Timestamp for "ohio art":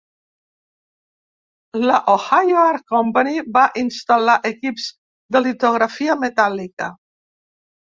2.13-2.87